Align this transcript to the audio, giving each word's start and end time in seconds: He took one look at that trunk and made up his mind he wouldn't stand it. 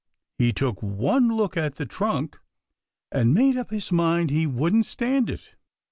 He 0.39 0.51
took 0.51 0.81
one 0.81 1.27
look 1.27 1.55
at 1.55 1.75
that 1.75 1.89
trunk 1.91 2.39
and 3.11 3.35
made 3.35 3.55
up 3.55 3.69
his 3.69 3.91
mind 3.91 4.31
he 4.31 4.47
wouldn't 4.47 4.87
stand 4.87 5.29
it. 5.29 5.53